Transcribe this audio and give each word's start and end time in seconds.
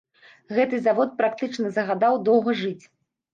Гэты 0.59 0.79
завод 0.85 1.13
практычна 1.19 1.67
загадаў 1.77 2.19
доўга 2.31 2.57
жыць. 2.65 2.83